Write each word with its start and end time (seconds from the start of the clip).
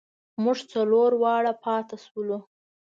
مونږ 0.43 0.59
څلور 0.71 1.11
واړه 1.21 1.53
پاتې 1.63 1.95
شولو. 2.05 2.37